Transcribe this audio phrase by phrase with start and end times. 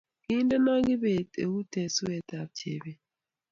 [0.23, 2.99] Kiindeno kibet eut eng suwetab Chebet